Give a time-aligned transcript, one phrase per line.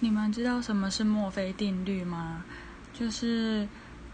[0.00, 2.44] 你们知道什么是墨菲定律吗？
[2.92, 3.68] 就是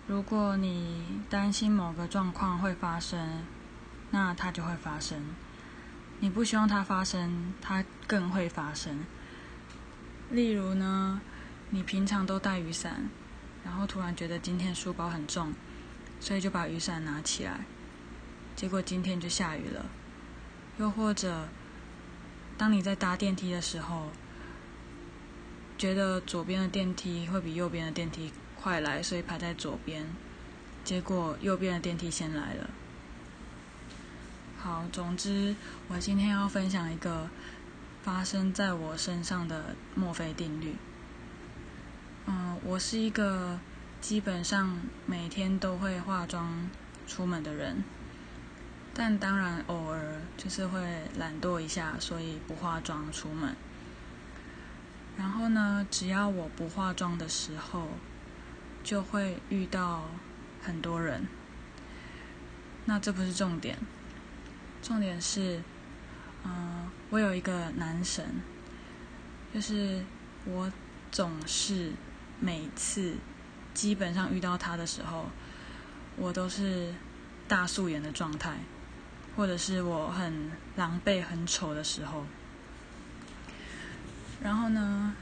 [0.07, 3.45] 如果你担心某个状况会发生，
[4.11, 5.19] 那它就会发生；
[6.21, 9.05] 你不希望它发生，它更会发生。
[10.31, 11.21] 例如呢，
[11.69, 13.11] 你平常都带雨伞，
[13.63, 15.53] 然后突然觉得今天书包很重，
[16.19, 17.67] 所以就把雨伞拿起来，
[18.57, 19.85] 结果今天就下雨了。
[20.79, 21.47] 又或者，
[22.57, 24.09] 当你在搭电梯的时候，
[25.77, 30.07] 觉得左边的电梯会比右边的电梯快来，所以排在左边。
[30.85, 32.71] 结果右边的电梯先来了。
[34.59, 35.57] 好，总之，
[35.89, 37.29] 我今天要分享一个
[38.03, 40.77] 发生在我身上的墨菲定律。
[42.27, 43.59] 嗯，我是一个
[44.01, 46.71] 基本上每天都会化妆
[47.07, 47.83] 出门的人，
[48.95, 50.81] 但当然偶尔就是会
[51.19, 53.55] 懒惰一下，所以不化妆出门。
[55.17, 57.89] 然后呢，只要我不化妆的时候，
[58.83, 60.09] 就会遇到
[60.63, 61.27] 很多人。
[62.85, 63.79] 那这不是重点，
[64.83, 65.63] 重点是，
[66.45, 68.25] 嗯，我有一个男神，
[69.55, 70.05] 就是
[70.45, 70.71] 我
[71.11, 71.93] 总是
[72.41, 73.15] 每次
[73.73, 75.27] 基本上遇到他的时候，
[76.17, 76.93] 我都是
[77.47, 78.59] 大素颜的状态，
[79.37, 82.25] 或者是我很狼狈、很丑的时候。
[84.45, 85.17] 然后呢，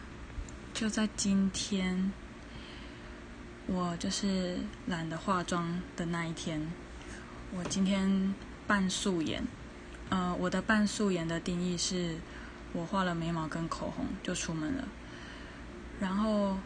[0.75, 2.11] 就在今天，
[3.69, 6.61] 我就是懒得化妆的那一天，
[7.55, 8.35] 我今天
[8.67, 9.45] 半素颜。
[10.11, 12.17] 呃，我的半素颜的定义是，
[12.73, 14.89] 我画了眉毛跟口红就出门了。
[16.01, 16.57] 然后，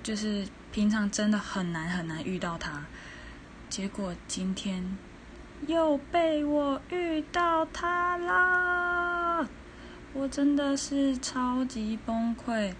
[0.00, 2.84] 就是平常真的很难很难遇到他，
[3.68, 4.96] 结果今天
[5.66, 9.03] 又被我遇到他啦。
[10.16, 12.72] 我真的是超级崩溃，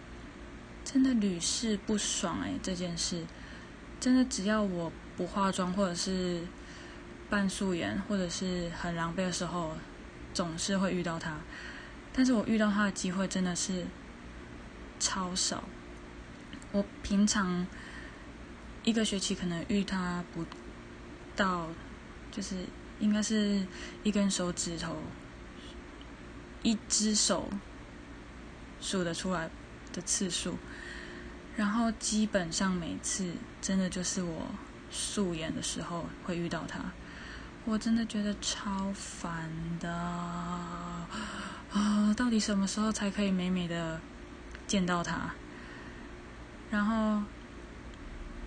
[0.84, 2.52] 真的屡试不爽哎！
[2.62, 3.24] 这件事，
[3.98, 6.42] 真的只要我不化妆，或者是
[7.28, 9.72] 半素颜，或者是很狼狈的时候，
[10.32, 11.36] 总是会遇到他。
[12.12, 13.84] 但是我遇到他的机会真的是
[15.00, 15.64] 超少。
[16.70, 17.66] 我平常
[18.84, 20.44] 一个学期可能遇他不
[21.34, 21.66] 到，
[22.30, 22.54] 就是
[23.00, 23.66] 应该是
[24.04, 24.96] 一根手指头。
[26.64, 27.48] 一只手
[28.80, 29.48] 数得出来
[29.92, 30.56] 的次数，
[31.56, 34.46] 然后基本上每次真的就是我
[34.90, 36.80] 素颜的时候会遇到他，
[37.66, 41.06] 我真的觉得超烦的啊！
[42.16, 44.00] 到底什么时候才可以美美的
[44.66, 45.34] 见到他？
[46.70, 47.22] 然后，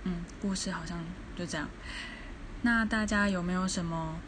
[0.03, 0.99] 嗯，故事好像
[1.37, 1.69] 就这样。
[2.63, 4.19] 那大家有没有什么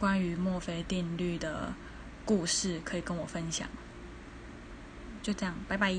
[0.00, 1.72] 关于墨菲定律的？
[2.24, 3.68] 故事可以跟我分享，
[5.22, 5.94] 就这样，拜拜。